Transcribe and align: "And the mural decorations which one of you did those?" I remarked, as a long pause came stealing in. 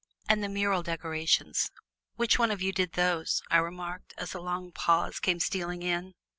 "And 0.27 0.43
the 0.43 0.49
mural 0.49 0.81
decorations 0.81 1.69
which 2.15 2.39
one 2.39 2.49
of 2.49 2.59
you 2.59 2.71
did 2.73 2.93
those?" 2.93 3.43
I 3.51 3.57
remarked, 3.57 4.15
as 4.17 4.33
a 4.33 4.39
long 4.41 4.71
pause 4.71 5.19
came 5.19 5.39
stealing 5.39 5.83
in. 5.83 6.15